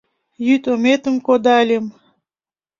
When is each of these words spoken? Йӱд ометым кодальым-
Йӱд 0.45 0.63
ометым 0.73 1.15
кодальым- 1.25 1.85